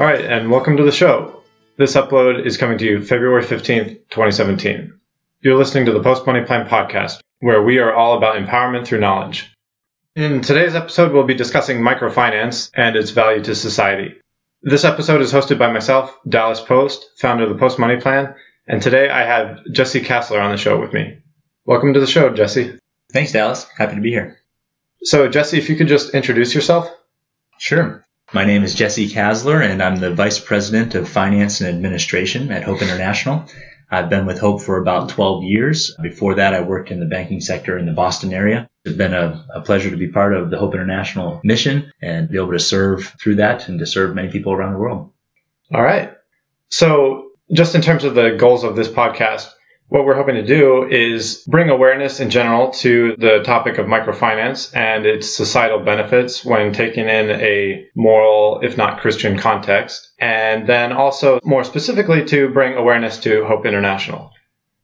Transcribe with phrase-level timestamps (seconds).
[0.00, 1.42] All right, and welcome to the show.
[1.76, 4.98] This upload is coming to you February 15th, 2017.
[5.42, 9.00] You're listening to the Post Money Plan podcast, where we are all about empowerment through
[9.00, 9.54] knowledge.
[10.16, 14.14] In today's episode, we'll be discussing microfinance and its value to society.
[14.62, 18.34] This episode is hosted by myself, Dallas Post, founder of the Post Money Plan,
[18.66, 21.18] and today I have Jesse Casler on the show with me.
[21.66, 22.78] Welcome to the show, Jesse.
[23.12, 23.66] Thanks, Dallas.
[23.76, 24.38] Happy to be here.
[25.02, 26.90] So, Jesse, if you could just introduce yourself.
[27.58, 28.02] Sure.
[28.32, 32.62] My name is Jesse Casler, and I'm the Vice President of Finance and Administration at
[32.62, 33.44] Hope International.
[33.90, 35.96] I've been with Hope for about 12 years.
[36.00, 38.68] Before that, I worked in the banking sector in the Boston area.
[38.84, 42.36] It's been a, a, pleasure to be part of the Hope International mission and be
[42.36, 45.10] able to serve through that and to serve many people around the world.
[45.74, 46.12] All right.
[46.68, 49.50] So, just in terms of the goals of this podcast,
[49.90, 54.74] what we're hoping to do is bring awareness in general to the topic of microfinance
[54.74, 60.12] and its societal benefits when taken in a moral, if not Christian context.
[60.20, 64.30] And then also more specifically to bring awareness to Hope International.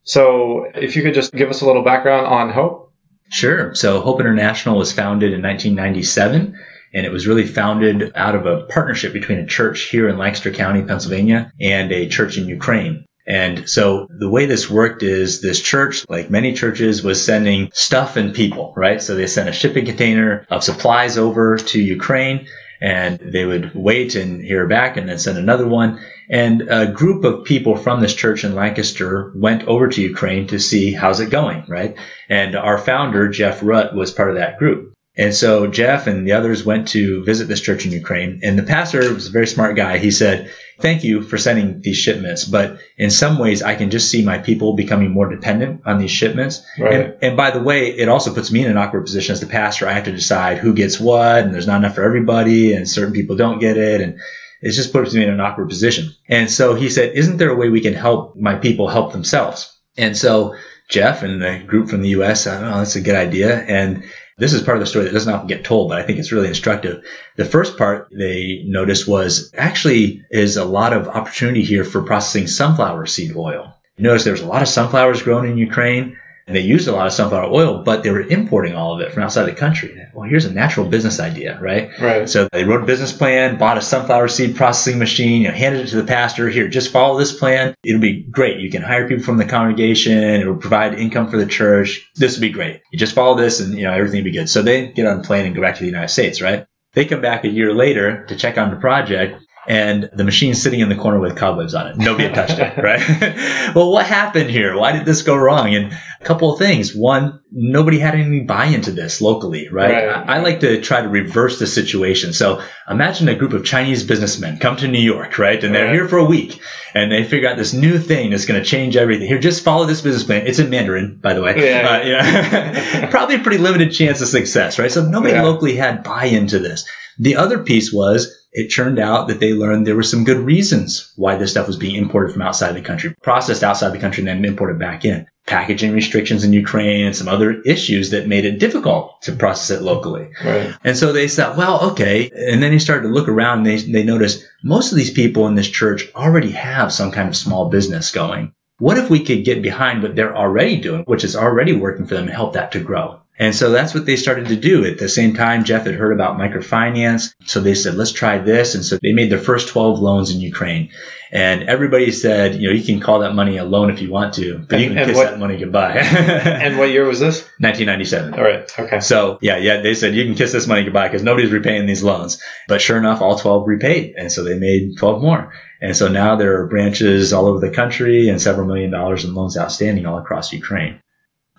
[0.03, 2.93] So if you could just give us a little background on Hope.
[3.31, 3.77] Sure.
[3.77, 6.59] So Hope International was founded in 1997
[6.95, 10.51] and it was really founded out of a partnership between a church here in Lancaster
[10.51, 13.05] County, Pennsylvania, and a church in Ukraine.
[13.27, 18.17] And so the way this worked is this church, like many churches, was sending stuff
[18.17, 19.03] and people, right?
[19.03, 22.47] So they sent a shipping container of supplies over to Ukraine
[22.81, 25.99] and they would wait and hear back and then send another one.
[26.29, 30.59] And a group of people from this church in Lancaster went over to Ukraine to
[30.59, 31.97] see how's it going, right?
[32.29, 34.96] And our founder, Jeff Rutt, was part of that group.
[35.19, 38.41] And so Jeff and the others went to visit this church in Ukraine.
[38.43, 39.99] And the pastor was a very smart guy.
[39.99, 44.11] He said, Thank you for sending these shipments, but in some ways I can just
[44.11, 46.63] see my people becoming more dependent on these shipments.
[46.79, 46.93] Right.
[46.93, 49.47] And, and by the way, it also puts me in an awkward position as the
[49.47, 49.89] pastor.
[49.89, 53.15] I have to decide who gets what, and there's not enough for everybody, and certain
[53.15, 54.03] people don't get it.
[54.03, 54.19] And
[54.61, 56.11] it just puts me in an awkward position.
[56.29, 59.75] And so he said, Isn't there a way we can help my people help themselves?
[59.97, 60.57] And so
[60.91, 63.59] Jeff and the group from the US, I don't know, that's a good idea.
[63.63, 64.05] And
[64.39, 66.33] this is part of the story that doesn't often get told, but I think it's
[66.33, 67.03] really instructive.
[67.37, 72.47] The first part they noticed was actually is a lot of opportunity here for processing
[72.47, 73.75] sunflower seed oil.
[73.97, 76.19] You notice there's a lot of sunflowers grown in Ukraine.
[76.47, 79.13] And they used a lot of sunflower oil, but they were importing all of it
[79.13, 80.01] from outside the country.
[80.15, 81.91] Well, here's a natural business idea, right?
[82.01, 82.29] Right.
[82.29, 85.85] So they wrote a business plan, bought a sunflower seed processing machine, you know, handed
[85.85, 86.49] it to the pastor.
[86.49, 87.75] Here, just follow this plan.
[87.83, 88.61] It'll be great.
[88.61, 90.19] You can hire people from the congregation.
[90.19, 92.09] It will provide income for the church.
[92.15, 92.81] This will be great.
[92.93, 94.49] You just follow this, and you know everything will be good.
[94.49, 96.67] So they get on the plane and go back to the United States, right?
[96.93, 100.81] They come back a year later to check on the project and the machine's sitting
[100.81, 101.97] in the corner with cobwebs on it.
[101.97, 103.73] Nobody had touched it, right?
[103.75, 104.77] well, what happened here?
[104.77, 105.75] Why did this go wrong?
[105.75, 106.95] And a couple of things.
[106.95, 109.93] One, nobody had any buy into this locally, right?
[109.93, 110.09] right.
[110.09, 112.33] I, I, like to try to reverse the situation.
[112.33, 115.63] So imagine a group of Chinese businessmen come to New York, right?
[115.63, 115.95] And they're right.
[115.95, 116.61] here for a week
[116.95, 119.27] and they figure out this new thing that's going to change everything.
[119.27, 120.47] Here, just follow this business plan.
[120.47, 121.55] It's in Mandarin, by the way.
[121.57, 121.89] Yeah.
[121.89, 123.11] Uh, yeah.
[123.11, 124.91] Probably a pretty limited chance of success, right?
[124.91, 125.43] So nobody yeah.
[125.43, 126.89] locally had buy into this.
[127.19, 131.13] The other piece was it turned out that they learned there were some good reasons
[131.15, 134.29] why this stuff was being imported from outside the country, processed outside the country, and
[134.29, 135.27] then imported back in.
[135.47, 139.83] Packaging restrictions in Ukraine and some other issues that made it difficult to process it
[139.83, 140.31] locally.
[140.43, 140.75] Right.
[140.83, 142.31] And so they said, well, okay.
[142.35, 145.47] And then they started to look around and they, they noticed most of these people
[145.47, 148.55] in this church already have some kind of small business going.
[148.79, 152.15] What if we could get behind what they're already doing, which is already working for
[152.15, 153.21] them and help that to grow?
[153.39, 154.85] And so that's what they started to do.
[154.85, 157.35] At the same time, Jeff had heard about microfinance.
[157.45, 158.75] So they said, let's try this.
[158.75, 160.91] And so they made their first 12 loans in Ukraine.
[161.33, 164.35] And everybody said, you know, you can call that money a loan if you want
[164.35, 165.97] to, but you can kiss what, that money goodbye.
[165.99, 167.41] and what year was this?
[167.59, 168.35] 1997.
[168.35, 168.71] All right.
[168.79, 169.01] Okay.
[169.01, 172.03] So yeah, yeah, they said you can kiss this money goodbye because nobody's repaying these
[172.03, 172.41] loans.
[172.69, 174.15] But sure enough, all 12 repaid.
[174.17, 175.53] And so they made 12 more.
[175.83, 179.35] And so now there are branches all over the country and several million dollars in
[179.35, 181.01] loans outstanding all across Ukraine.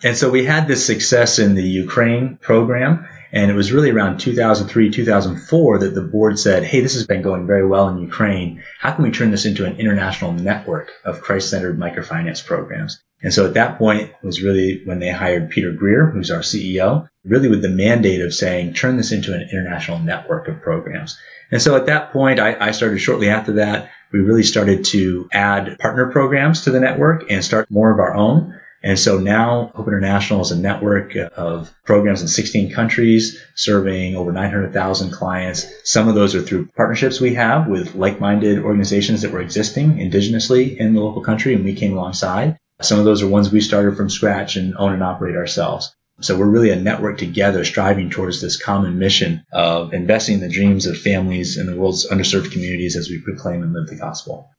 [0.04, 3.08] And so we had this success in the Ukraine program.
[3.32, 7.22] And it was really around 2003, 2004 that the board said, Hey, this has been
[7.22, 8.64] going very well in Ukraine.
[8.80, 13.02] How can we turn this into an international network of Christ-centered microfinance programs?
[13.22, 17.10] And so at that point was really when they hired Peter Greer, who's our CEO,
[17.26, 21.18] really with the mandate of saying, turn this into an international network of programs.
[21.52, 25.28] And so at that point, I, I started shortly after that, we really started to
[25.34, 28.58] add partner programs to the network and start more of our own.
[28.84, 34.16] And so now Hope International is a network uh, of programs in 16 countries serving
[34.16, 35.66] over 900,000 clients.
[35.84, 40.78] Some of those are through partnerships we have with like-minded organizations that were existing indigenously
[40.78, 42.58] in the local country and we came alongside.
[42.82, 45.96] Some of those are ones we started from scratch and own and operate ourselves.
[46.20, 50.50] So we're really a network together striving towards this common mission of investing in the
[50.50, 54.50] dreams of families in the world's underserved communities as we proclaim and live the gospel.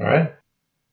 [0.00, 0.32] All right.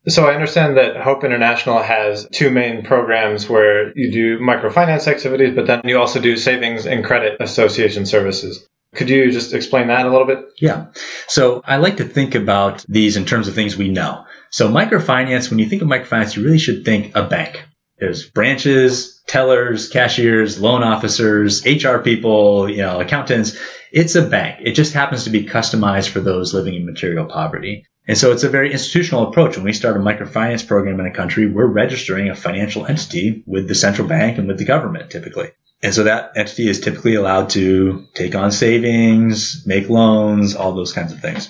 [0.07, 5.55] So I understand that Hope International has two main programs where you do microfinance activities,
[5.55, 8.65] but then you also do savings and credit association services.
[8.95, 10.39] Could you just explain that a little bit?
[10.59, 10.87] Yeah.
[11.27, 14.25] So I like to think about these in terms of things we know.
[14.51, 17.65] So microfinance, when you think of microfinance, you really should think a bank.
[17.99, 23.59] There's branches, tellers, cashiers, loan officers, HR people, you know, accountants.
[23.91, 24.61] It's a bank.
[24.63, 27.85] It just happens to be customized for those living in material poverty.
[28.09, 29.55] And so it's a very institutional approach.
[29.55, 33.67] When we start a microfinance program in a country, we're registering a financial entity with
[33.67, 35.51] the central bank and with the government typically.
[35.83, 40.91] And so that entity is typically allowed to take on savings, make loans, all those
[40.91, 41.49] kinds of things.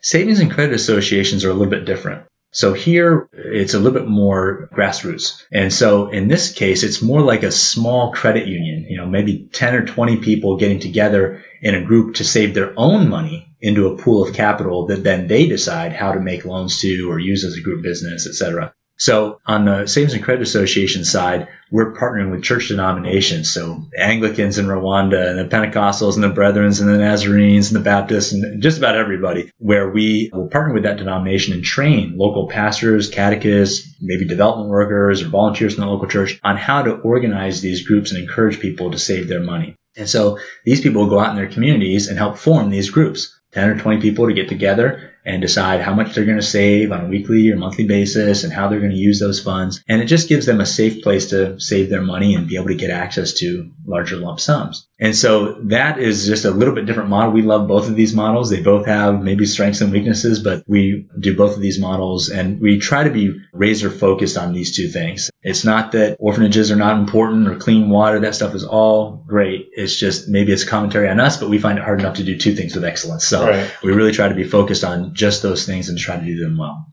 [0.00, 2.26] Savings and credit associations are a little bit different.
[2.50, 5.44] So here it's a little bit more grassroots.
[5.52, 9.48] And so in this case, it's more like a small credit union, you know, maybe
[9.52, 13.86] 10 or 20 people getting together in a group to save their own money into
[13.86, 17.44] a pool of capital that then they decide how to make loans to or use
[17.44, 18.72] as a group business, et cetera.
[19.00, 23.50] So on the Savings and Credit Association side, we're partnering with church denominations.
[23.50, 27.84] So Anglicans in Rwanda and the Pentecostals and the Brethrens and the Nazarenes and the
[27.84, 32.48] Baptists and just about everybody where we will partner with that denomination and train local
[32.48, 37.62] pastors, catechists, maybe development workers or volunteers from the local church on how to organize
[37.62, 39.76] these groups and encourage people to save their money.
[39.96, 43.34] And so these people go out in their communities and help form these groups.
[43.52, 46.92] 10 or 20 people to get together and decide how much they're going to save
[46.92, 49.82] on a weekly or monthly basis and how they're going to use those funds.
[49.88, 52.68] And it just gives them a safe place to save their money and be able
[52.68, 54.88] to get access to larger lump sums.
[54.98, 57.32] And so that is just a little bit different model.
[57.32, 58.50] We love both of these models.
[58.50, 62.60] They both have maybe strengths and weaknesses, but we do both of these models and
[62.60, 65.30] we try to be razor focused on these two things.
[65.42, 68.20] It's not that orphanages are not important or clean water.
[68.20, 69.70] That stuff is all great.
[69.72, 72.36] It's just maybe it's commentary on us, but we find it hard enough to do
[72.36, 73.26] two things with excellence.
[73.26, 73.72] So right.
[73.82, 76.58] we really try to be focused on just those things and try to do them
[76.58, 76.86] well.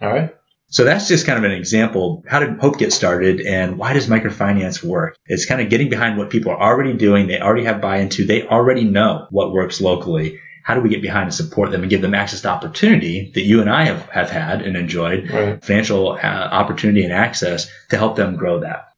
[0.00, 0.34] All right.
[0.72, 2.22] So that's just kind of an example.
[2.28, 5.16] How did Hope get started and why does microfinance work?
[5.26, 7.26] It's kind of getting behind what people are already doing.
[7.26, 8.24] They already have buy into.
[8.24, 10.38] They already know what works locally.
[10.62, 13.42] How do we get behind and support them and give them access to opportunity that
[13.42, 15.64] you and I have, have had and enjoyed, right.
[15.64, 18.89] financial uh, opportunity and access to help them grow that?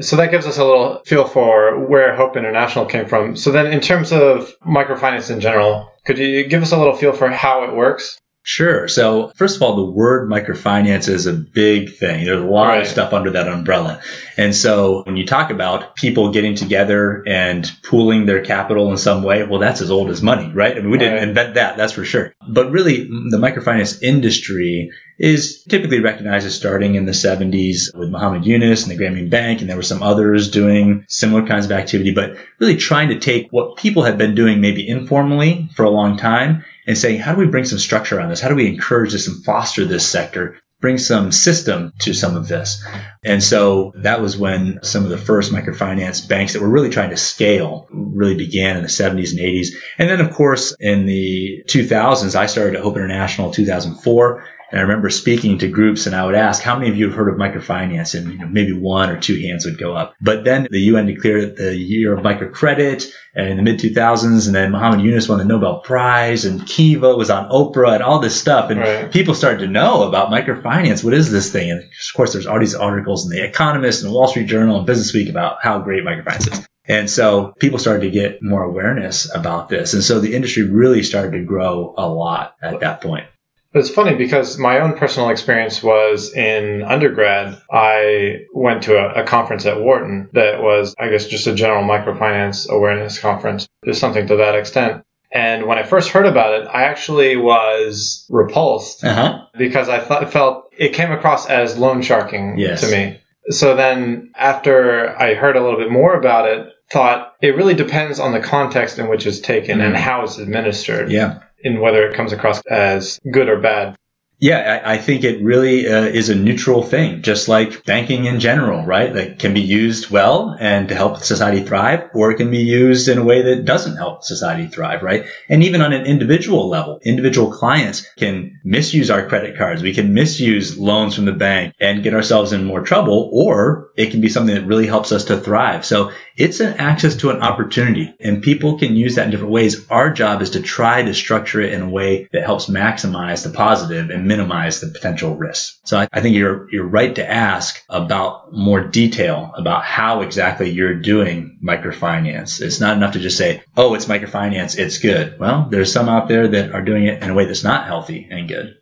[0.00, 3.36] So that gives us a little feel for where Hope International came from.
[3.36, 7.12] So then in terms of microfinance in general, could you give us a little feel
[7.12, 8.18] for how it works?
[8.46, 8.88] Sure.
[8.88, 12.26] So first of all, the word microfinance is a big thing.
[12.26, 12.82] There's a lot right.
[12.82, 14.02] of stuff under that umbrella.
[14.36, 19.22] And so when you talk about people getting together and pooling their capital in some
[19.22, 20.76] way, well, that's as old as money, right?
[20.76, 22.34] I mean, we didn't invent that, that's for sure.
[22.46, 28.44] But really, the microfinance industry is typically recognized as starting in the 70s with Muhammad
[28.44, 32.12] Yunus and the Grameen Bank, and there were some others doing similar kinds of activity,
[32.12, 36.18] but really trying to take what people had been doing maybe informally for a long
[36.18, 38.40] time and saying, how do we bring some structure on this?
[38.40, 40.58] How do we encourage this and foster this sector?
[40.80, 42.84] Bring some system to some of this.
[43.24, 47.10] And so that was when some of the first microfinance banks that were really trying
[47.10, 49.68] to scale really began in the 70s and 80s.
[49.98, 54.44] And then, of course, in the 2000s, I started Hope International 2004.
[54.74, 57.14] And I remember speaking to groups and I would ask, how many of you have
[57.14, 58.18] heard of microfinance?
[58.18, 60.16] And you know, maybe one or two hands would go up.
[60.20, 64.46] But then the UN declared the year of microcredit in the mid 2000s.
[64.46, 68.18] And then Muhammad Yunus won the Nobel Prize and Kiva was on Oprah and all
[68.18, 68.70] this stuff.
[68.70, 69.12] And right.
[69.12, 71.04] people started to know about microfinance.
[71.04, 71.70] What is this thing?
[71.70, 74.78] And of course, there's all these articles in the Economist and the Wall Street Journal
[74.78, 76.66] and Business Week about how great microfinance is.
[76.86, 79.94] And so people started to get more awareness about this.
[79.94, 83.26] And so the industry really started to grow a lot at that point.
[83.74, 87.60] It's funny because my own personal experience was in undergrad.
[87.72, 91.82] I went to a, a, conference at Wharton that was, I guess, just a general
[91.82, 95.02] microfinance awareness conference, just something to that extent.
[95.32, 99.46] And when I first heard about it, I actually was repulsed uh-huh.
[99.58, 102.82] because I th- felt it came across as loan sharking yes.
[102.82, 103.20] to me.
[103.50, 108.20] So then after I heard a little bit more about it, thought it really depends
[108.20, 109.84] on the context in which it's taken mm.
[109.84, 111.10] and how it's administered.
[111.10, 113.96] Yeah in whether it comes across as good or bad.
[114.40, 118.40] Yeah, I, I think it really uh, is a neutral thing, just like banking in
[118.40, 119.10] general, right?
[119.10, 123.08] That can be used well and to help society thrive, or it can be used
[123.08, 125.24] in a way that doesn't help society thrive, right?
[125.48, 129.82] And even on an individual level, individual clients can misuse our credit cards.
[129.82, 134.10] We can misuse loans from the bank and get ourselves in more trouble, or it
[134.10, 135.86] can be something that really helps us to thrive.
[135.86, 139.88] So it's an access to an opportunity and people can use that in different ways.
[139.88, 143.50] Our job is to try to structure it in a way that helps maximize the
[143.50, 145.78] positive and minimize the potential risks.
[145.84, 150.70] So I, I think you're, you're right to ask about more detail about how exactly
[150.70, 152.60] you're doing microfinance.
[152.60, 155.38] It's not enough to just say, oh, it's microfinance, it's good.
[155.38, 158.26] Well, there's some out there that are doing it in a way that's not healthy
[158.30, 158.76] and good.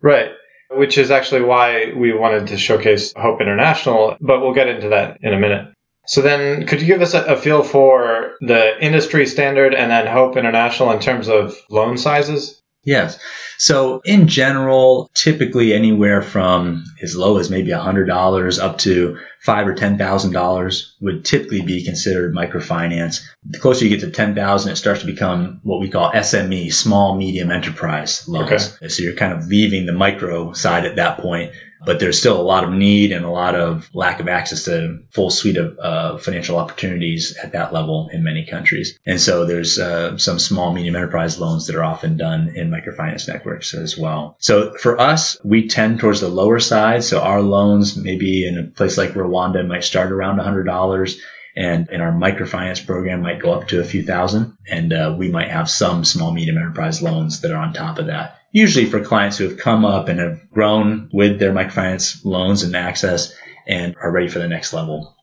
[0.00, 0.32] Right
[0.70, 5.18] which is actually why we wanted to showcase Hope International, but we'll get into that
[5.22, 5.73] in a minute.
[6.06, 10.06] So then, could you give us a, a, feel for the industry standard and then
[10.06, 12.60] Hope International in terms of loan sizes?
[12.84, 13.18] Yes.
[13.56, 19.74] So in general, typically anywhere from as low as maybe $100 up to five or
[19.74, 23.24] $10,000 would typically be considered microfinance.
[23.48, 27.16] The closer you get to 10,000, it starts to become what we call SME, small
[27.16, 28.76] medium enterprise loans.
[28.76, 28.88] Okay.
[28.88, 31.52] So you're kind of leaving the micro side at that point
[31.84, 34.98] but there's still a lot of need and a lot of lack of access to
[35.10, 38.98] full suite of uh, financial opportunities at that level in many countries.
[39.06, 43.28] And so there's uh, some small medium enterprise loans that are often done in microfinance
[43.28, 44.36] networks as well.
[44.38, 47.04] So for us, we tend towards the lower side.
[47.04, 51.18] So our loans, maybe in a place like Rwanda, might start around $100
[51.56, 55.28] and in our microfinance program might go up to a few thousand and uh, we
[55.28, 59.04] might have some small medium enterprise loans that are on top of that usually for
[59.04, 63.34] clients who have come up and have grown with their microfinance loans and access
[63.66, 65.14] and are ready for the next level.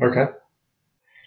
[0.00, 0.26] Okay.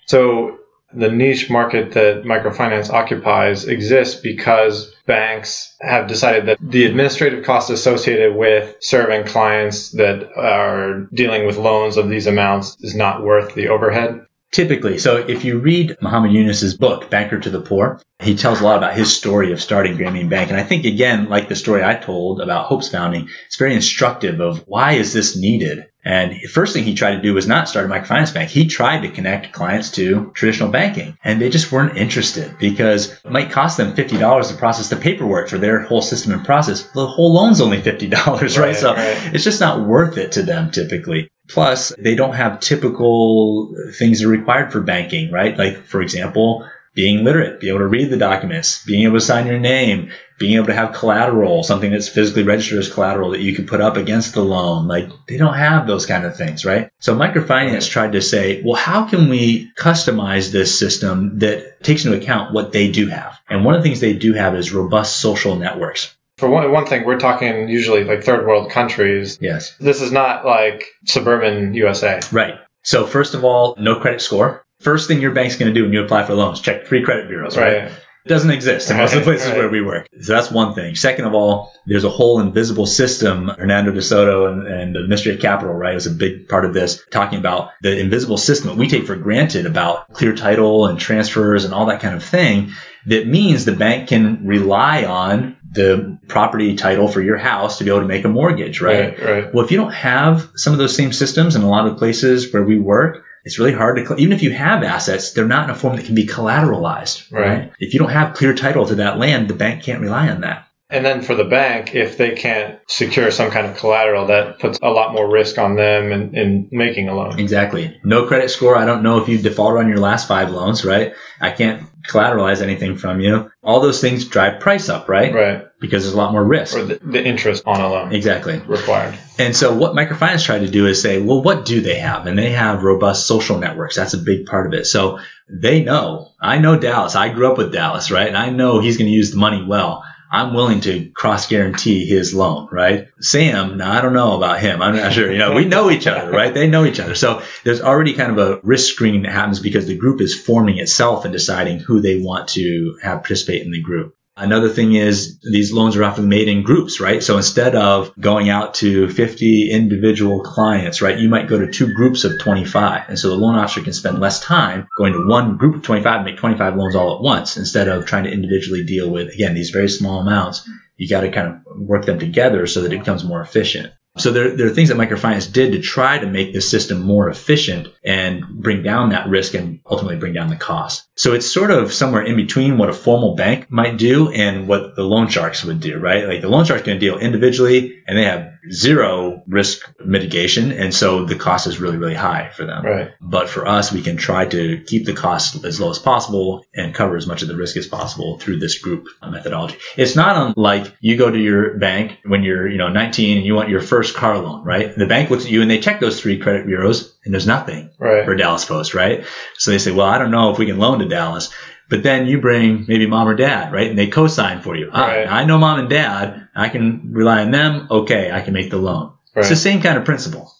[0.05, 0.59] So
[0.93, 7.71] the niche market that microfinance occupies exists because banks have decided that the administrative costs
[7.71, 13.55] associated with serving clients that are dealing with loans of these amounts is not worth
[13.55, 14.26] the overhead.
[14.51, 18.63] Typically, so if you read Muhammad Yunus's book, Banker to the Poor, he tells a
[18.63, 20.49] lot about his story of starting Grameen Bank.
[20.49, 24.39] And I think, again, like the story I told about Hope's founding, it's very instructive
[24.39, 25.85] of why is this needed?
[26.07, 28.49] And the first thing he tried to do was not start a microfinance bank.
[28.49, 33.29] He tried to connect clients to traditional banking and they just weren't interested because it
[33.29, 36.83] might cost them $50 to process the paperwork for their whole system and process.
[36.91, 38.57] The whole loan's only $50, right?
[38.57, 39.33] right so right.
[39.33, 41.29] it's just not worth it to them typically.
[41.47, 45.57] Plus, they don't have typical things that are required for banking, right?
[45.57, 49.45] Like, for example, being literate, be able to read the documents, being able to sign
[49.45, 53.53] your name, being able to have collateral, something that's physically registered as collateral that you
[53.53, 54.87] can put up against the loan.
[54.87, 56.89] Like they don't have those kind of things, right?
[56.99, 62.17] So microfinance tried to say, well, how can we customize this system that takes into
[62.17, 63.39] account what they do have?
[63.47, 66.16] And one of the things they do have is robust social networks.
[66.37, 69.39] For one, one thing, we're talking usually like third world countries.
[69.41, 69.75] Yes.
[69.79, 72.19] This is not like suburban USA.
[72.31, 72.55] Right.
[72.83, 74.63] So first of all, no credit score.
[74.79, 77.27] First thing your bank's going to do when you apply for loans, check free credit
[77.27, 77.83] bureaus, right?
[77.83, 77.91] right?
[78.27, 79.57] It doesn't exist in most of the places right.
[79.57, 80.07] where we work.
[80.21, 80.95] So that's one thing.
[80.95, 83.47] Second of all, there's a whole invisible system.
[83.47, 86.73] Hernando de Soto and, and the Mystery of Capital, right, was a big part of
[86.73, 90.99] this, talking about the invisible system that we take for granted about clear title and
[90.99, 92.73] transfers and all that kind of thing.
[93.07, 97.89] That means the bank can rely on the property title for your house to be
[97.89, 99.17] able to make a mortgage, right?
[99.17, 99.29] right?
[99.29, 99.53] Right.
[99.53, 102.51] Well, if you don't have some of those same systems in a lot of places
[102.51, 105.69] where we work, it's really hard to, even if you have assets, they're not in
[105.69, 107.47] a form that can be collateralized, right?
[107.47, 107.73] right?
[107.79, 110.67] If you don't have clear title to that land, the bank can't rely on that.
[110.89, 114.79] And then for the bank, if they can't secure some kind of collateral, that puts
[114.81, 117.39] a lot more risk on them in, in making a loan.
[117.39, 117.99] Exactly.
[118.05, 118.77] No credit score.
[118.77, 121.13] I don't know if you defaulted on your last five loans, right?
[121.41, 123.51] I can't collateralize anything from you.
[123.61, 125.33] All those things drive price up, right?
[125.33, 125.66] Right.
[125.79, 126.75] Because there's a lot more risk.
[126.75, 128.13] Or the, the interest on a loan.
[128.13, 128.59] Exactly.
[128.59, 129.17] Required.
[129.37, 132.25] And so what microfinance tried to do is say, well, what do they have?
[132.25, 133.95] And they have robust social networks.
[133.95, 134.85] That's a big part of it.
[134.85, 136.31] So they know.
[136.41, 137.15] I know Dallas.
[137.15, 138.27] I grew up with Dallas, right?
[138.27, 140.03] And I know he's going to use the money well.
[140.29, 143.07] I'm willing to cross guarantee his loan, right?
[143.21, 144.81] Sam, now I don't know about him.
[144.81, 145.31] I'm not sure.
[145.31, 146.53] You know, we know each other, right?
[146.53, 147.15] They know each other.
[147.15, 150.79] So there's already kind of a risk screening that happens because the group is forming
[150.79, 154.15] itself and deciding who they want to have participate in the group.
[154.39, 157.23] Another thing is these loans are often made in groups, right?
[157.23, 161.91] So instead of going out to 50 individual clients, right, you might go to two
[161.91, 163.09] groups of 25.
[163.09, 166.17] And so the loan officer can spend less time going to one group of 25
[166.17, 169.55] and make 25 loans all at once instead of trying to individually deal with, again,
[169.55, 170.69] these very small amounts.
[170.97, 173.91] You got to kind of work them together so that it becomes more efficient.
[174.19, 177.27] So there, there are things that microfinance did to try to make the system more
[177.27, 181.06] efficient and bring down that risk and ultimately bring down the cost.
[181.17, 184.95] So it's sort of somewhere in between what a formal bank might do and what
[184.95, 186.27] the loan sharks would do, right?
[186.27, 190.71] Like the loan shark's going to deal individually and they have zero risk mitigation.
[190.71, 192.85] And so the cost is really, really high for them.
[192.85, 193.11] Right.
[193.21, 196.93] But for us, we can try to keep the cost as low as possible and
[196.93, 199.77] cover as much of the risk as possible through this group methodology.
[199.95, 203.55] It's not unlike you go to your bank when you're, you know, 19 and you
[203.55, 204.95] want your first car loan, right?
[204.95, 207.89] The bank looks at you and they check those three credit bureaus and there's nothing
[207.99, 208.25] Right.
[208.25, 209.25] for Dallas Post, right?
[209.57, 211.49] So they say, well, I don't know if we can loan to Dallas.
[211.89, 213.89] But then you bring maybe mom or dad, right?
[213.89, 214.89] And they co-sign for you.
[214.91, 215.27] Ah, Right.
[215.27, 216.47] I know mom and dad.
[216.55, 217.87] I can rely on them.
[217.89, 219.13] Okay, I can make the loan.
[219.35, 220.51] It's the same kind of principle.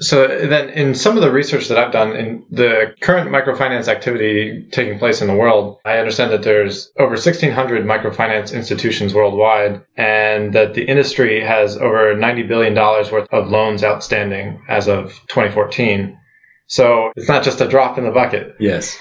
[0.00, 4.68] So then, in some of the research that I've done in the current microfinance activity
[4.70, 10.52] taking place in the world, I understand that there's over 1,600 microfinance institutions worldwide, and
[10.54, 16.16] that the industry has over 90 billion dollars worth of loans outstanding as of 2014.
[16.68, 18.54] So it's not just a drop in the bucket.
[18.60, 18.96] Yes.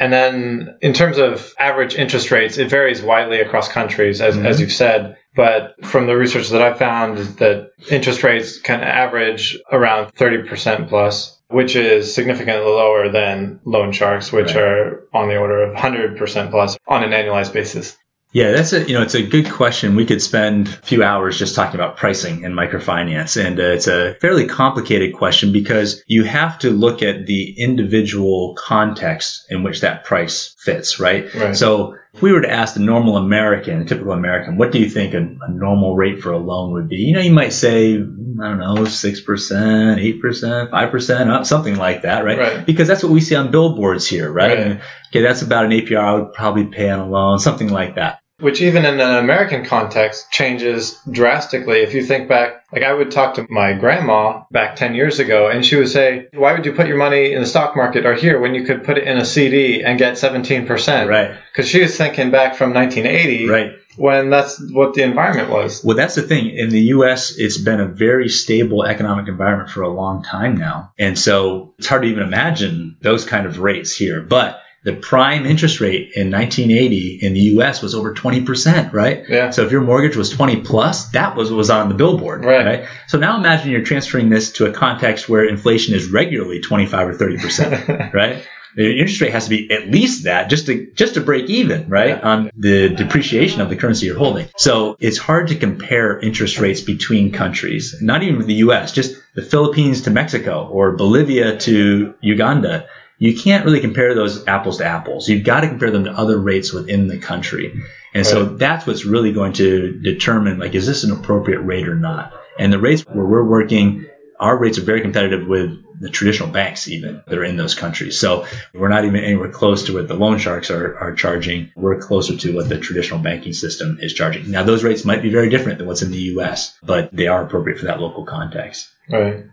[0.00, 4.46] And then in terms of average interest rates, it varies widely across countries, as, Mhm.
[4.46, 5.16] as you've said.
[5.36, 10.88] But from the research that I've found is that interest rates can average around 30%
[10.88, 14.64] plus, which is significantly lower than loan sharks, which Right.
[14.64, 17.96] are on the order of 100% plus on an annualized basis.
[18.32, 19.96] Yeah, that's a you know it's a good question.
[19.96, 23.88] We could spend a few hours just talking about pricing in microfinance, and uh, it's
[23.88, 29.80] a fairly complicated question because you have to look at the individual context in which
[29.80, 31.34] that price fits, right?
[31.34, 31.56] Right.
[31.56, 34.90] So if we were to ask the normal American, a typical American, what do you
[34.90, 36.96] think a, a normal rate for a loan would be?
[36.96, 41.44] You know, you might say I don't know, six percent, eight percent, five percent, uh,
[41.44, 42.38] something like that, right?
[42.38, 42.66] Right.
[42.66, 44.56] Because that's what we see on billboards here, right?
[44.56, 44.58] Right.
[44.58, 47.96] And, okay, that's about an APR I would probably pay on a loan, something like
[47.96, 48.20] that.
[48.40, 51.80] Which even in an American context changes drastically.
[51.80, 55.48] If you think back, like I would talk to my grandma back 10 years ago
[55.48, 58.14] and she would say, why would you put your money in the stock market or
[58.14, 61.08] here when you could put it in a CD and get 17%?
[61.08, 61.36] Right.
[61.52, 63.72] Because she was thinking back from 1980 Right.
[63.96, 65.82] when that's what the environment was.
[65.84, 66.50] Well, that's the thing.
[66.50, 70.92] In the U.S., it's been a very stable economic environment for a long time now.
[70.98, 74.20] And so it's hard to even imagine those kind of rates here.
[74.22, 77.82] But the prime interest rate in 1980 in the U.S.
[77.82, 79.24] was over 20%, right?
[79.28, 79.50] Yeah.
[79.50, 82.86] So if your mortgage was 20 plus, that was what was on the billboard, Right.
[83.06, 87.14] So now imagine you're transferring this to a context where inflation is regularly 25 or
[87.14, 88.46] 30%, right?
[88.76, 91.88] The interest rate has to be at least that just to just to break even,
[91.88, 92.20] right, Yeah.
[92.20, 94.46] on the depreciation of the currency you're holding.
[94.56, 99.42] So it's hard to compare interest rates between countries, not even the U.S., just the
[99.42, 102.86] Philippines to Mexico or Bolivia to Uganda.
[103.20, 105.28] You can't really compare those apples to apples.
[105.28, 107.80] You've got to compare them to other rates within the country.
[108.14, 111.94] And so that's what's really going to determine, like, is this an appropriate rate or
[111.94, 112.32] not?
[112.58, 114.06] And the rates where we're working,
[114.40, 118.18] our rates are very competitive with the traditional banks even that are in those countries.
[118.18, 121.70] So we're not even anywhere close to what the loan sharks are, are charging.
[121.76, 124.50] We're closer to what the traditional banking system is charging.
[124.50, 127.44] Now those rates might be very different than what's in the US, but they are
[127.44, 128.88] appropriate for that local context.
[129.10, 129.44] Right.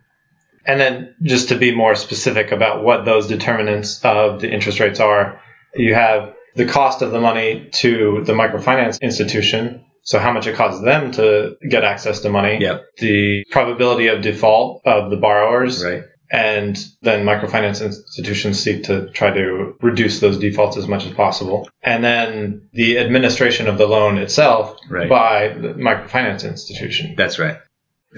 [0.67, 4.99] And then just to be more specific about what those determinants of the interest rates
[4.99, 5.41] are,
[5.73, 9.86] you have the cost of the money to the microfinance institution.
[10.03, 12.58] So how much it costs them to get access to money.
[12.60, 12.84] Yep.
[12.97, 15.84] The probability of default of the borrowers.
[15.84, 16.03] Right.
[16.30, 21.69] And then microfinance institutions seek to try to reduce those defaults as much as possible.
[21.82, 25.08] And then the administration of the loan itself Right.
[25.10, 27.15] by the microfinance institution.
[27.17, 27.58] That's right.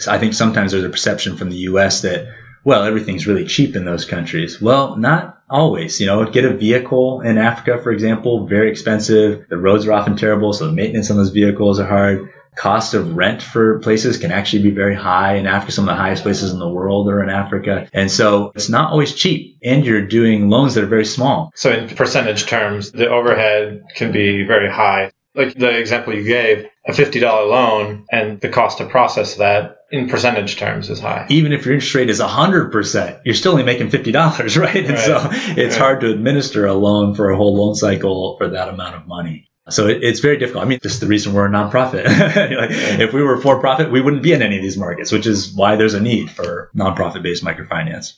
[0.08, 2.02] I think sometimes there's a perception from the U.S.
[2.02, 2.28] that,
[2.64, 4.62] well, everything's really cheap in those countries.
[4.62, 6.00] Well, not always.
[6.00, 9.46] You know, get a vehicle in Africa, for example, very expensive.
[9.50, 12.30] The roads are often terrible, so the maintenance on those vehicles are hard.
[12.56, 15.72] Cost of rent for places can actually be very high in Africa.
[15.72, 17.88] Some of the highest places in the world are in Africa.
[17.94, 19.58] And so it's not always cheap.
[19.64, 21.52] And you're doing loans that are very small.
[21.56, 25.12] So in percentage terms, the overhead can be very high.
[25.36, 30.10] Like the example you gave, a $50 loan and the cost to process that in
[30.10, 31.26] percentage terms is high.
[31.30, 34.76] even if your interest rate is 100%, you're still only making $50, right?
[34.76, 35.00] And Right.
[35.00, 35.82] so it's Right.
[35.82, 39.46] hard to administer a loan for a whole loan cycle for that amount of money.
[39.70, 40.66] So it, it's very difficult.
[40.66, 42.06] I mean, this is the reason we're a nonprofit.
[42.58, 45.28] like, if we were for profit, we wouldn't be in any of these markets, which
[45.28, 48.14] is why there's a need for nonprofit based microfinance.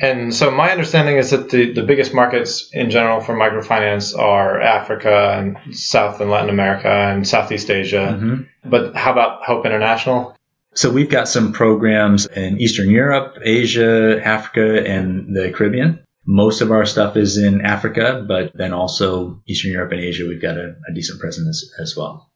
[0.00, 4.60] And so my understanding is that the, the biggest markets in general for microfinance are
[4.60, 8.18] Africa and South and Latin America and Southeast Asia.
[8.18, 8.46] Mhm.
[8.64, 10.36] But how about Hope International?
[10.74, 16.00] So we've got some programs in Eastern Europe, Asia, Africa, and the Caribbean.
[16.24, 20.40] Most of our stuff is in Africa, but then also Eastern Europe and Asia, we've
[20.40, 22.31] got a, a decent presence as, as well.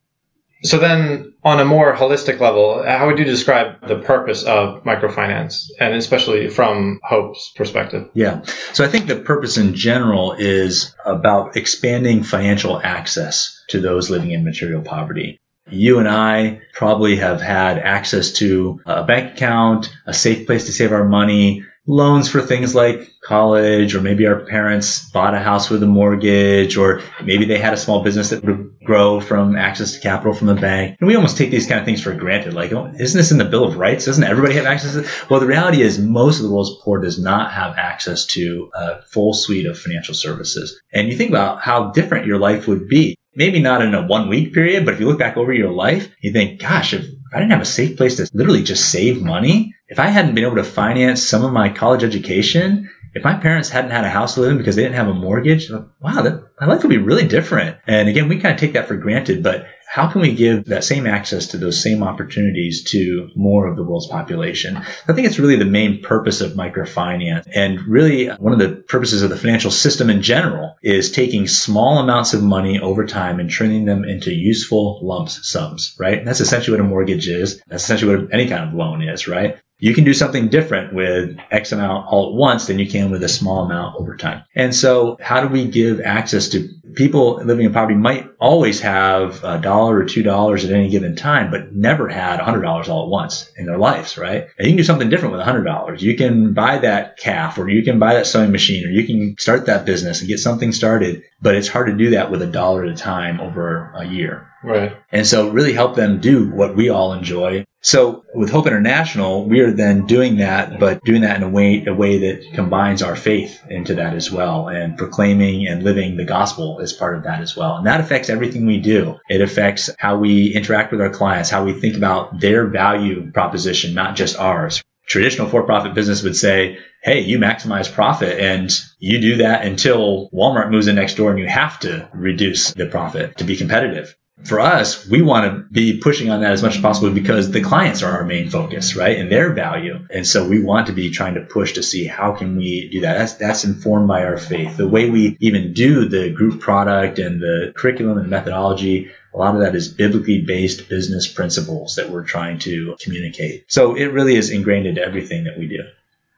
[0.62, 5.66] So then, on a more holistic level, how would you describe the purpose of microfinance,
[5.78, 8.08] and especially from Hope's perspective?
[8.14, 8.42] Yeah.
[8.72, 14.30] So I think the purpose in general is about expanding financial access to those living
[14.30, 15.38] in material poverty.
[15.68, 20.72] You and I probably have had access to a bank account, a safe place to
[20.72, 25.68] save our money, loans for things like college, or maybe our parents bought a house
[25.68, 29.92] with a mortgage, or maybe they had a small business that would grow from access
[29.94, 30.96] to capital from the bank.
[31.00, 32.54] And we almost take these kind of things for granted.
[32.54, 34.06] Like, oh, isn't this in the Bill of Rights?
[34.06, 35.30] Doesn't everybody have access to it?
[35.30, 39.02] Well, the reality is most of the world's poor does not have access to a
[39.02, 40.80] full suite of financial services.
[40.92, 43.16] And you think about how different your life would be.
[43.34, 46.10] Maybe not in a one week period, but if you look back over your life,
[46.22, 49.74] you think, gosh, if I didn't have a safe place to literally just save money,
[49.88, 53.70] if I hadn't been able to finance some of my college education, if my parents
[53.70, 56.44] hadn't had a house to live in because they didn't have a mortgage, wow, that,
[56.60, 57.78] my life would be really different.
[57.86, 60.84] And again, we kind of take that for granted, but how can we give that
[60.84, 64.76] same access to those same opportunities to more of the world's population?
[64.76, 67.48] I think it's really the main purpose of microfinance.
[67.54, 71.98] And really, one of the purposes of the financial system in general is taking small
[71.98, 76.18] amounts of money over time and turning them into useful lumps sums, right?
[76.18, 77.62] And that's essentially what a mortgage is.
[77.66, 79.56] That's essentially what any kind of loan is, right?
[79.78, 83.22] You can do something different with X amount all at once than you can with
[83.22, 84.44] a small amount over time.
[84.54, 89.44] And so how do we give access to people living in poverty might always have
[89.44, 92.88] a dollar or two dollars at any given time, but never had a hundred dollars
[92.88, 94.46] all at once in their lives, right?
[94.58, 96.02] And you can do something different with a hundred dollars.
[96.02, 99.36] You can buy that calf or you can buy that sewing machine or you can
[99.38, 102.46] start that business and get something started, but it's hard to do that with a
[102.46, 104.48] dollar at a time over a year.
[104.62, 104.96] Right.
[105.12, 109.60] And so really help them do what we all enjoy so with Hope International, we
[109.60, 113.14] are then doing that, but doing that in a way, a way that combines our
[113.14, 117.42] faith into that as well and proclaiming and living the gospel as part of that
[117.42, 117.76] as well.
[117.76, 119.20] And that affects everything we do.
[119.28, 123.94] It affects how we interact with our clients, how we think about their value proposition,
[123.94, 124.82] not just ours.
[125.06, 130.72] Traditional for-profit business would say, Hey, you maximize profit and you do that until Walmart
[130.72, 134.60] moves in next door and you have to reduce the profit to be competitive for
[134.60, 138.02] us, we want to be pushing on that as much as possible because the clients
[138.02, 139.18] are our main focus, right?
[139.18, 140.06] And their value.
[140.10, 143.00] And so we want to be trying to push to see how can we do
[143.00, 143.18] that.
[143.18, 144.76] That's, that's informed by our faith.
[144.76, 149.54] The way we even do the group product and the curriculum and methodology, a lot
[149.54, 153.64] of that is biblically based business principles that we're trying to communicate.
[153.68, 155.82] So it really is ingrained into everything that we do.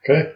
[0.08, 0.32] Okay.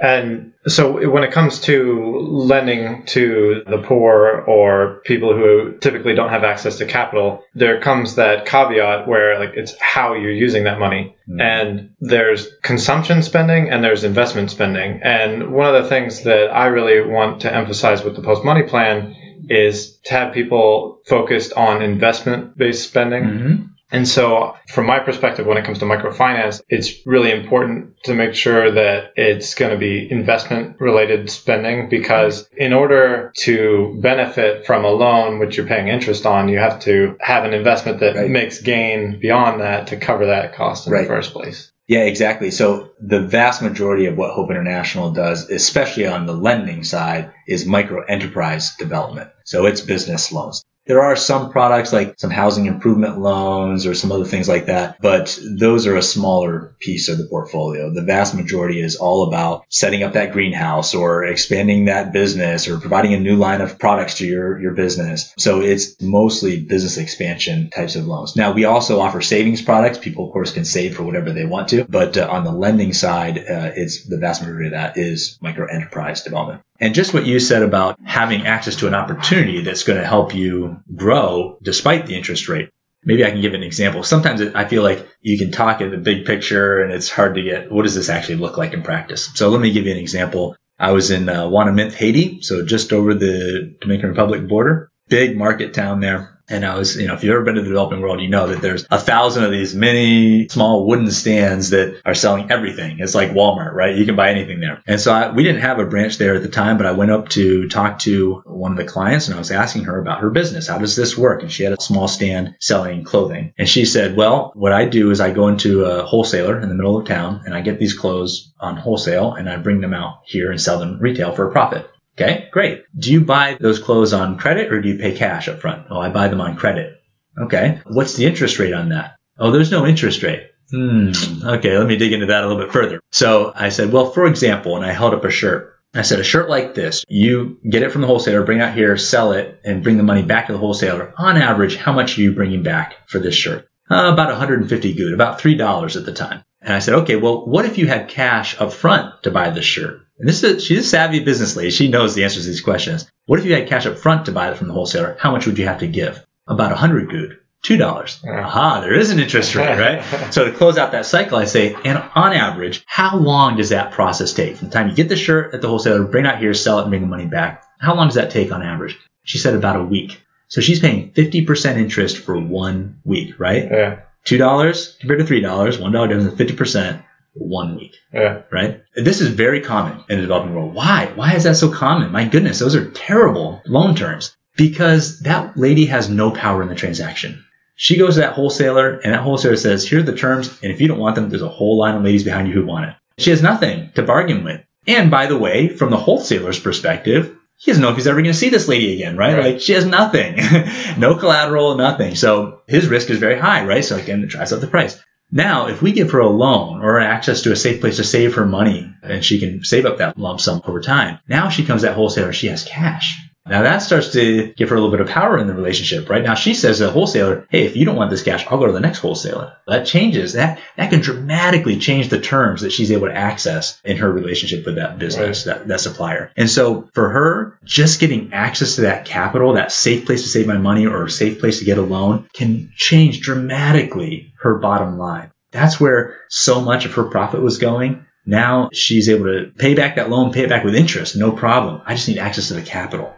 [0.00, 6.30] And so when it comes to lending to the poor or people who typically don't
[6.30, 10.78] have access to capital, there comes that caveat where like it's how you're using that
[10.78, 11.14] money.
[11.28, 11.40] Mm-hmm.
[11.40, 15.00] And there's consumption spending and there's investment spending.
[15.02, 18.62] And one of the things that I really want to emphasize with the post money
[18.62, 19.14] plan
[19.50, 23.24] is to have people focused on investment based spending.
[23.24, 28.14] Mm-hmm and so, from my perspective, when it comes to microfinance, it's really important to
[28.14, 34.66] make sure that it's going to be investment related spending because in order to benefit
[34.66, 38.16] from a loan which you're paying interest on, you have to have an investment that
[38.16, 38.30] right.
[38.30, 41.02] makes gain beyond that to cover that cost in right.
[41.02, 41.70] the first place.
[41.86, 42.50] Yeah, exactly.
[42.50, 47.66] So the vast majority of what Hope International does, especially on the lending side, is
[47.66, 49.30] micro enterprise development.
[49.44, 50.64] So it's business loans.
[50.86, 55.00] There are some products like some housing improvement loans or some other things like that,
[55.00, 57.90] but those are a smaller piece of the portfolio.
[57.90, 62.78] The vast majority is all about setting up that greenhouse or expanding that business or
[62.78, 65.32] providing a new line of products to your, your business.
[65.38, 68.36] So it's mostly business expansion types of loans.
[68.36, 69.96] Now we also offer savings products.
[69.96, 72.92] People, of course, can save for whatever they want to, but uh, on the lending
[72.92, 76.60] side, uh, it's the vast majority of that is micro enterprise development.
[76.80, 80.34] And just what you said about having access to an opportunity that's going to help
[80.34, 82.70] you grow despite the interest rate.
[83.04, 84.02] Maybe I can give an example.
[84.02, 87.42] Sometimes I feel like you can talk in the big picture and it's hard to
[87.42, 89.30] get what does this actually look like in practice.
[89.34, 90.56] So let me give you an example.
[90.78, 91.48] I was in uh,
[91.90, 94.90] Haiti, so just over the Dominican Republic border.
[95.08, 96.33] Big market town there.
[96.48, 98.48] And I was, you know, if you've ever been to the developing world, you know
[98.48, 102.98] that there's a thousand of these mini small wooden stands that are selling everything.
[103.00, 103.96] It's like Walmart, right?
[103.96, 104.82] You can buy anything there.
[104.86, 107.10] And so I, we didn't have a branch there at the time, but I went
[107.10, 110.30] up to talk to one of the clients and I was asking her about her
[110.30, 110.68] business.
[110.68, 111.42] How does this work?
[111.42, 113.54] And she had a small stand selling clothing.
[113.58, 116.74] And she said, well, what I do is I go into a wholesaler in the
[116.74, 120.20] middle of town and I get these clothes on wholesale and I bring them out
[120.26, 121.88] here and sell them retail for a profit.
[122.16, 122.84] Okay, great.
[122.96, 125.86] Do you buy those clothes on credit or do you pay cash up front?
[125.90, 127.00] Oh, I buy them on credit.
[127.36, 127.80] Okay.
[127.86, 129.16] What's the interest rate on that?
[129.38, 130.50] Oh, there's no interest rate.
[130.70, 131.10] Hmm.
[131.42, 133.00] Okay, let me dig into that a little bit further.
[133.10, 135.72] So I said, well, for example, and I held up a shirt.
[135.92, 138.74] I said, a shirt like this, you get it from the wholesaler, bring it out
[138.74, 141.14] here, sell it, and bring the money back to the wholesaler.
[141.16, 143.68] On average, how much are you bringing back for this shirt?
[143.88, 146.42] Uh, about 150 gourde, about $3 at the time.
[146.60, 149.66] And I said, okay, well, what if you had cash up front to buy this
[149.66, 150.03] shirt?
[150.18, 151.70] And this is, she's a savvy business lady.
[151.70, 153.10] She knows the answers to these questions.
[153.26, 155.16] What if you had cash up front to buy it from the wholesaler?
[155.18, 156.24] How much would you have to give?
[156.46, 157.38] About a 100 gourde.
[157.62, 158.22] Two dollars.
[158.28, 160.04] Aha, there is an interest rate, right?
[160.34, 163.92] so to close out that cycle, I say, and on average, how long does that
[163.92, 164.58] process take?
[164.58, 166.78] From the time you get the shirt at the wholesaler, bring it out here, sell
[166.78, 167.64] it, and bring the money back.
[167.80, 168.98] How long does that take on average?
[169.22, 170.20] She said about a week.
[170.48, 173.64] So she's paying 50% interest for one week, right?
[173.64, 174.00] Yeah.
[174.24, 177.02] Two dollars compared to three dollars, one dollar difference, fifty percent,
[177.34, 177.96] one week.
[178.12, 178.42] Yeah.
[178.50, 178.82] Right?
[178.94, 180.74] This is very common in the developing world.
[180.74, 181.12] Why?
[181.14, 182.12] Why is that so common?
[182.12, 184.36] My goodness, those are terrible loan terms.
[184.56, 187.44] Because that lady has no power in the transaction.
[187.74, 190.80] She goes to that wholesaler, and that wholesaler says, Here are the terms, and if
[190.80, 192.94] you don't want them, there's a whole line of ladies behind you who want it.
[193.18, 194.60] She has nothing to bargain with.
[194.86, 198.32] And by the way, from the wholesaler's perspective, he doesn't know if he's ever going
[198.32, 199.34] to see this lady again, right?
[199.34, 199.52] Right.
[199.54, 200.36] Like she has nothing,
[200.98, 202.14] no collateral, nothing.
[202.14, 203.84] So his risk is very high, right?
[203.84, 205.02] So again, it drives up the price.
[205.36, 208.36] Now, if we give her a loan or access to a safe place to save
[208.36, 211.82] her money and she can save up that lump sum over time, now she comes
[211.82, 213.20] that wholesaler, she has cash.
[213.46, 216.22] Now that starts to give her a little bit of power in the relationship, right?
[216.22, 218.66] Now she says to the wholesaler, hey, if you don't want this cash, I'll go
[218.66, 219.54] to the next wholesaler.
[219.66, 220.32] That changes.
[220.32, 224.64] That that can dramatically change the terms that she's able to access in her relationship
[224.64, 226.32] with that business, that, that supplier.
[226.36, 230.46] And so for her, just getting access to that capital, that safe place to save
[230.46, 234.96] my money or a safe place to get a loan can change dramatically her bottom
[234.98, 235.30] line.
[235.52, 238.06] That's where so much of her profit was going.
[238.24, 241.82] Now she's able to pay back that loan, pay it back with interest, no problem.
[241.84, 243.14] I just need access to the capital.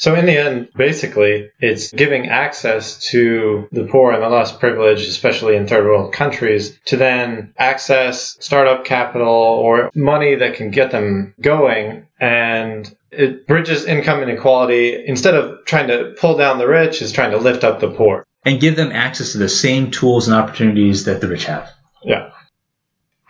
[0.00, 5.06] So in the end, basically, it's giving access to the poor and the less privileged,
[5.06, 10.90] especially in third world countries, to then access startup capital or money that can get
[10.90, 12.06] them going.
[12.18, 15.04] And it bridges income inequality.
[15.06, 18.24] Instead of trying to pull down the rich, is trying to lift up the poor.
[18.46, 21.70] And give them access to the same tools and opportunities that the rich have.
[22.02, 22.29] Yeah.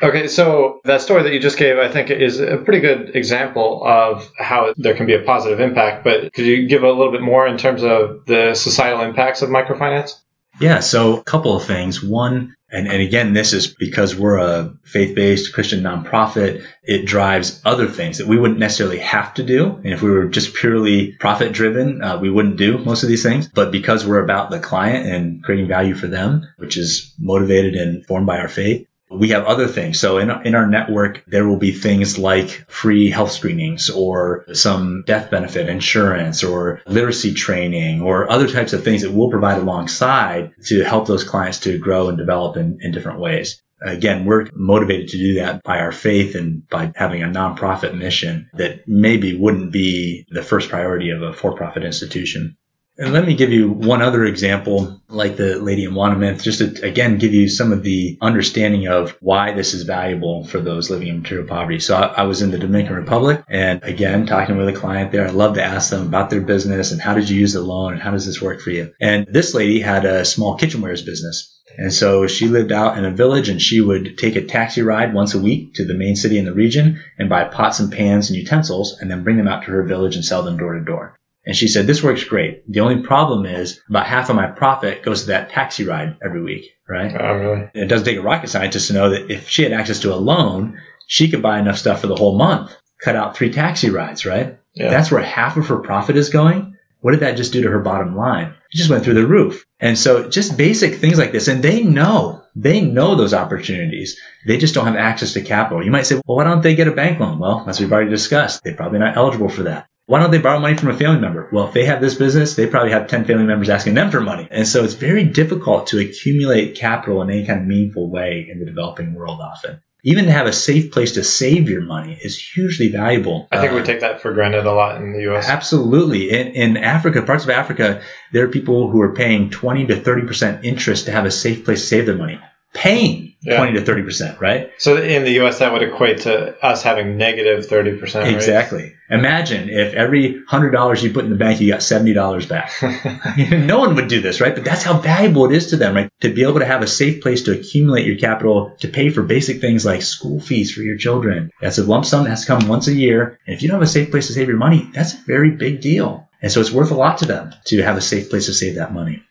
[0.02, 3.82] Okay, so that story that you just gave, I think, is a pretty good example
[3.84, 6.04] of how there can be a positive impact.
[6.04, 9.50] But could you give a little bit more in terms of the societal impacts of
[9.50, 10.14] microfinance?
[10.58, 12.02] Yeah, so a couple of things.
[12.02, 17.60] One, and, and again, this is because we're a faith based Christian nonprofit, it drives
[17.64, 19.76] other things that we wouldn't necessarily have to do.
[19.76, 23.22] And if we were just purely profit driven, uh, we wouldn't do most of these
[23.22, 23.48] things.
[23.48, 28.04] But because we're about the client and creating value for them, which is motivated and
[28.06, 29.98] formed by our faith, we have other things.
[29.98, 35.02] So in, in our network, there will be things like free health screenings or some
[35.06, 40.52] death benefit insurance or literacy training or other types of things that we'll provide alongside
[40.66, 43.62] to help those clients to grow and develop in, in different ways.
[43.82, 48.50] Again, we're motivated to do that by our faith and by having a nonprofit mission
[48.52, 52.58] that maybe wouldn't be the first priority of a for-profit institution.
[53.00, 56.86] And let me give you one other example, like the lady in Ouanaminthe, just to
[56.86, 61.08] again give you some of the understanding of why this is valuable for those living
[61.08, 61.80] in material poverty.
[61.80, 65.26] So I, I was in the Dominican Republic, and again, talking with a client there,
[65.26, 67.94] I love to ask them about their business and how did you use the loan
[67.94, 68.92] and how does this work for you.
[69.00, 71.58] And this lady had a small kitchenwares business.
[71.78, 75.14] And so she lived out in a village and she would take a taxi ride
[75.14, 78.28] once a week to the main city in the region and buy pots and pans
[78.28, 80.84] and utensils and then bring them out to her village and sell them door to
[80.84, 81.16] door.
[81.44, 82.70] And she said, this works great.
[82.70, 86.42] The only problem is about half of my profit goes to that taxi ride every
[86.42, 87.14] week, right?
[87.18, 87.70] Oh, really?
[87.74, 90.16] It doesn't take a rocket scientist to know that if she had access to a
[90.16, 94.26] loan, she could buy enough stuff for the whole month, cut out three taxi rides,
[94.26, 94.58] right?
[94.74, 94.90] Yeah.
[94.90, 96.76] That's where half of her profit is going.
[97.00, 98.48] What did that just do to her bottom line?
[98.72, 99.64] It just went through the roof.
[99.80, 101.48] And so just basic things like this.
[101.48, 104.20] And they know, they know those opportunities.
[104.46, 105.82] They just don't have access to capital.
[105.82, 107.38] You might say, well, why don't they get a bank loan?
[107.38, 109.88] Well, as we've already discussed, they're probably not eligible for that.
[110.10, 111.48] Why don't they borrow money from a family member?
[111.52, 114.20] Well, if they have this business, they probably have 10 family members asking them for
[114.20, 114.48] money.
[114.50, 118.58] And so it's very difficult to accumulate capital in any kind of meaningful way in
[118.58, 119.80] the developing world often.
[120.02, 123.46] Even to have a safe place to save your money is hugely valuable.
[123.52, 125.48] I think Uh, we take that for granted a lot in the U.S.
[125.48, 126.32] Absolutely.
[126.32, 130.64] In, in Africa, parts of Africa, there are people who are paying 20 to 30%
[130.64, 132.40] interest to have a safe place to save their money.
[132.72, 133.56] Paying Yeah.
[133.56, 134.70] 20 to 30%, right?
[134.78, 138.28] So in the U.S., that would equate to us having negative thirty percent.
[138.28, 138.94] Exactly.
[139.10, 142.70] Imagine if every $100 you put in the bank, you got $70 back.
[143.66, 144.54] no one would do this, right?
[144.54, 146.10] But that's how valuable it is to them, right?
[146.20, 149.22] To be able to have a safe place to accumulate your capital to pay for
[149.22, 151.50] basic things like school fees for your children.
[151.60, 153.38] That's a lump sum that has to come once a year.
[153.46, 155.50] And if you don't have a safe place to save your money, that's a very
[155.50, 156.28] big deal.
[156.40, 158.76] And so it's worth a lot to them to have a safe place to save
[158.76, 159.24] that money.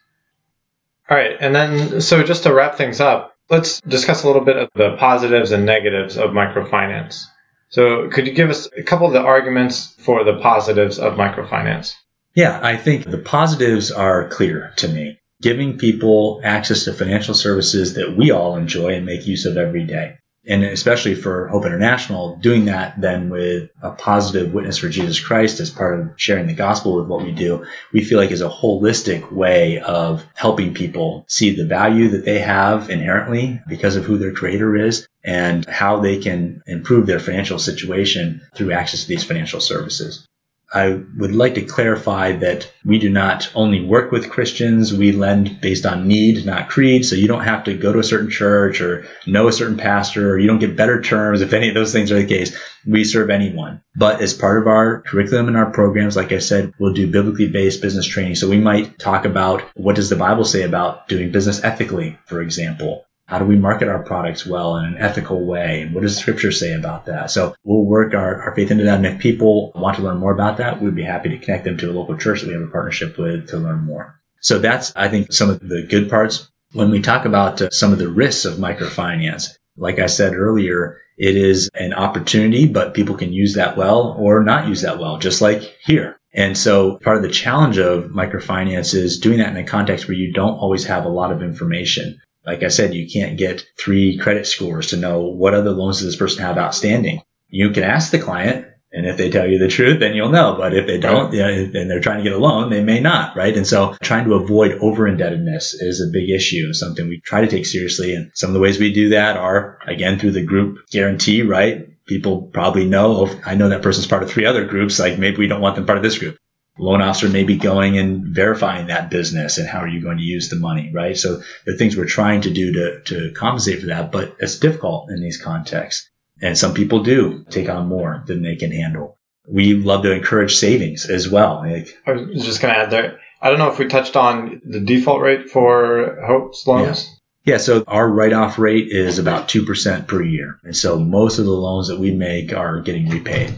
[1.10, 4.58] All right, and then so just to wrap things up, let's discuss a little bit
[4.58, 7.24] of the positives and negatives of microfinance.
[7.69, 11.95] So, could you give us a couple of the arguments for the positives of microfinance?
[12.36, 15.19] Yeah, I think the positives are clear to me.
[15.41, 19.86] Giving people access to financial services that we all enjoy and make use of every
[19.86, 25.19] day and especially for Hope International, doing that then with a positive witness for Jesus
[25.19, 28.41] Christ as part of sharing the gospel with what we do, we feel like is
[28.41, 34.06] a holistic way of helping people see the value that they have inherently because of
[34.06, 39.08] who their creator is and how they can improve their financial situation through access to
[39.10, 40.25] these financial services.
[40.71, 45.62] I would like to clarify that we do not only work with Christians, we lend
[45.62, 47.05] based on need, not creed.
[47.05, 50.32] So you don't have to go to a certain church or know a certain pastor,
[50.32, 52.55] or you don't get better terms if any of those things are the case.
[52.86, 53.82] We serve anyone.
[53.95, 57.49] But as part of our curriculum and our programs, like I said, we'll do biblically
[57.49, 58.36] based business training.
[58.36, 62.41] So we might talk about what does the Bible say about doing business ethically, for
[62.41, 63.05] example.
[63.30, 65.84] How do we market our products well in an ethical way?
[65.84, 67.30] And what does scripture say about that?
[67.30, 68.96] So we'll work our, our faith into that.
[68.96, 71.78] And if people want to learn more about that, we'd be happy to connect them
[71.78, 74.20] to a local church that we have a partnership with to learn more.
[74.42, 76.50] So that's, I think, some of the good parts.
[76.74, 81.00] When we talk about uh, some of the risks of microfinance, like I said earlier,
[81.15, 85.20] it is an opportunity, but people can use that well or not use that well,
[85.20, 86.18] just like here.
[86.34, 90.18] And so part of the challenge of microfinance is doing that in a context where
[90.18, 92.20] you don't always have a lot of information.
[92.45, 96.08] Like I said, you can't get three credit scores to know what other loans does
[96.08, 97.21] this person have outstanding.
[97.49, 100.56] You can ask the client, and if they tell you the truth, then you'll know.
[100.58, 102.99] But if they don't, you know, and they're trying to get a loan, they may
[102.99, 103.56] not, right?
[103.56, 107.47] And so trying to avoid over indebtedness is a big issue, something we try to
[107.47, 108.15] take seriously.
[108.15, 111.88] And some of the ways we do that are, again, through the group guarantee, right?
[112.06, 114.97] People probably know, oh, I know that person's part of three other groups.
[114.97, 116.38] Like maybe we don't want them part of this group
[116.80, 120.24] loan officer may be going and verifying that business and how are you going to
[120.24, 121.18] use the money, right?
[121.18, 125.12] So the things we're trying to do to, to compensate for that, but it's difficult
[125.12, 126.10] in these contexts.
[126.42, 129.18] And some people do take on more than they can handle.
[129.48, 131.58] We love to encourage savings as well.
[131.58, 133.20] Like, I was just going to add there.
[133.42, 137.06] I don't know if we touched on the default rate for Hope's loans.
[137.06, 137.15] Yeah.
[137.46, 140.60] Yeah, so our write-off rate is about 2% per year.
[140.63, 143.56] And so most of the loans that we make are getting repaid.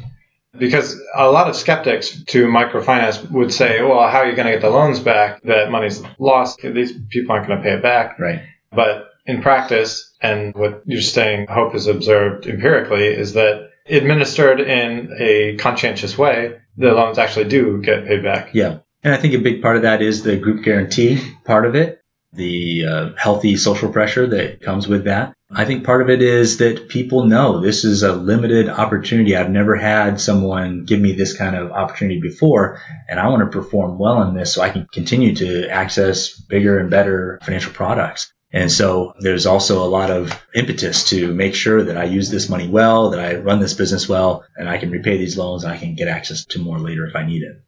[0.61, 4.53] Because a lot of skeptics to microfinance would say, well, how are you going to
[4.53, 5.41] get the loans back?
[5.41, 6.61] That money's lost.
[6.61, 8.19] These people aren't going to pay it back.
[8.19, 8.43] Right.
[8.71, 15.11] But in practice, and what you're saying, Hope is observed empirically, is that administered in
[15.17, 18.53] a conscientious way, the loans actually do get paid back.
[18.53, 18.81] Yeah.
[19.03, 22.01] And I think a big part of that is the group guarantee part of it
[22.33, 25.35] the uh, healthy social pressure that comes with that.
[25.53, 29.35] I think part of it is that people know this is a limited opportunity.
[29.35, 33.57] I've never had someone give me this kind of opportunity before, and I want to
[33.57, 38.31] perform well in this so I can continue to access bigger and better financial products.
[38.53, 42.49] And so there's also a lot of impetus to make sure that I use this
[42.49, 45.73] money well, that I run this business well, and I can repay these loans and
[45.73, 47.61] I can get access to more later if I need it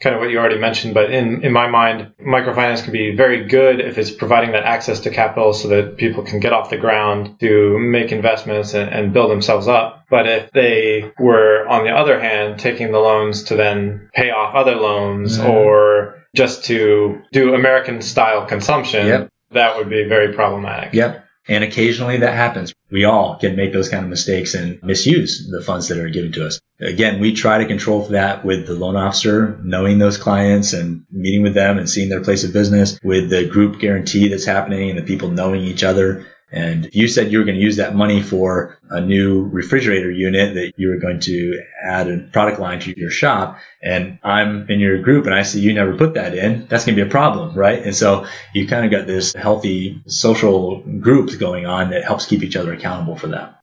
[0.00, 3.46] kind of what you already mentioned, but in, in my mind, microfinance can be very
[3.46, 6.76] good if it's providing that access to capital so that people can get off the
[6.76, 10.04] ground to make investments and, and build themselves up.
[10.08, 14.54] But if they were, on the other hand, taking the loans to then pay off
[14.54, 15.50] other loans mm-hmm.
[15.50, 19.30] or just to do American style consumption, yep.
[19.50, 20.94] that would be very problematic.
[20.94, 21.24] Yep.
[21.48, 22.74] And occasionally that happens.
[22.90, 26.32] We all can make those kind of mistakes and misuse the funds that are given
[26.32, 26.60] to us.
[26.80, 31.04] Again, we try to control for that with the loan officer, knowing those clients and
[31.10, 34.90] meeting with them and seeing their place of business with the group guarantee that's happening
[34.90, 37.94] and the people knowing each other and you said you were going to use that
[37.94, 42.80] money for a new refrigerator unit that you were going to add a product line
[42.80, 43.58] to your shop.
[43.82, 46.66] And I'm in your group and I see you never put that in.
[46.68, 47.82] That's going to be a problem, right?
[47.82, 52.42] And so you kind of got this healthy social group going on that helps keep
[52.42, 53.60] each other accountable for that.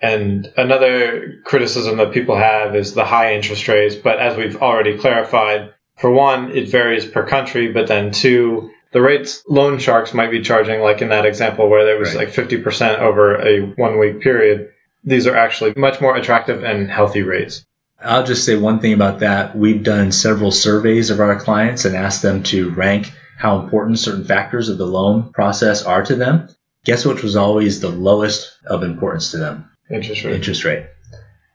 [0.00, 3.96] And another criticism that people have is the high interest rates.
[3.96, 9.02] But as we've already clarified, for one, it varies per country, but then two, the
[9.02, 12.28] rates loan sharks might be charging, like in that example where there was right.
[12.28, 14.70] like 50% over a one week period,
[15.02, 17.66] these are actually much more attractive and healthy rates.
[18.00, 19.56] I'll just say one thing about that.
[19.56, 24.24] We've done several surveys of our clients and asked them to rank how important certain
[24.24, 26.48] factors of the loan process are to them.
[26.84, 29.68] Guess which was always the lowest of importance to them?
[29.90, 30.34] Interest rate.
[30.36, 30.86] Interest rate.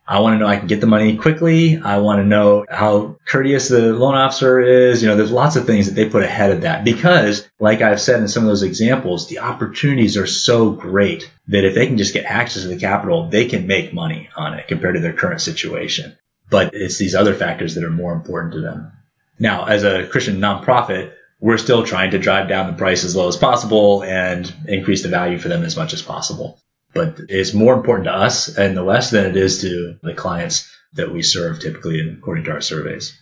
[0.10, 1.78] I want to know I can get the money quickly.
[1.78, 5.04] I want to know how courteous the loan officer is.
[5.04, 8.02] You know, there's lots of things that they put ahead of that because, like I've
[8.02, 12.00] said in some of those examples, the opportunities are so great that if they can
[12.00, 15.14] just get access to the capital, they can make money on it compared to their
[15.14, 16.18] current situation.
[16.50, 18.92] But it's these other factors that are more important to them.
[19.38, 23.28] Now, as a Christian nonprofit, we're still trying to drive down the price as low
[23.28, 26.60] as possible and increase the value for them as much as possible.
[26.94, 30.72] But it's more important to us in the West than it is to the clients
[30.94, 33.18] that we serve typically according to our surveys.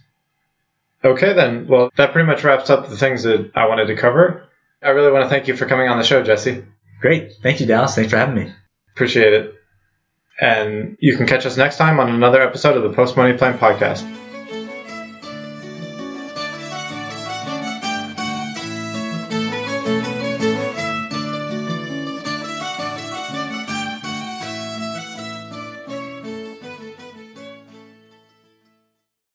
[1.03, 1.67] Okay, then.
[1.67, 4.47] Well, that pretty much wraps up the things that I wanted to cover.
[4.81, 6.65] I really want to thank you for coming on the show, Jesse.
[7.01, 7.33] Great.
[7.43, 7.95] Thank you, Dallas.
[7.95, 8.53] Thanks for having me.
[8.93, 9.53] Appreciate it.
[10.39, 13.57] And you can catch us next time on another episode of the Post Money Plan
[13.57, 14.26] podcast.